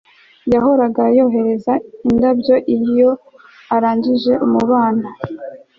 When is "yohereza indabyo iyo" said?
1.17-3.11